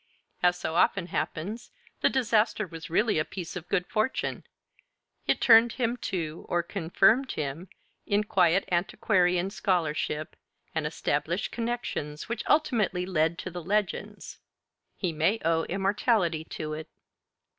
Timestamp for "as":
0.41-0.57